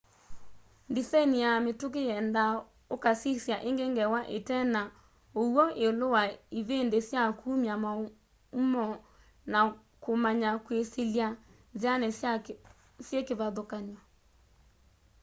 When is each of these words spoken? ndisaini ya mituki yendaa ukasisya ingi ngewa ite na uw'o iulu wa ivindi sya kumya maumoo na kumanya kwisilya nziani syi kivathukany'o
ndisaini 0.89 1.37
ya 1.45 1.51
mituki 1.65 2.01
yendaa 2.09 2.55
ukasisya 2.95 3.55
ingi 3.69 3.85
ngewa 3.93 4.21
ite 4.37 4.57
na 4.73 4.81
uw'o 5.41 5.65
iulu 5.83 6.05
wa 6.15 6.23
ivindi 6.59 6.99
sya 7.07 7.21
kumya 7.39 7.75
maumoo 7.83 8.95
na 9.51 9.59
kumanya 10.03 10.51
kwisilya 10.65 11.27
nziani 11.75 12.07
syi 13.07 13.19
kivathukany'o 13.27 13.99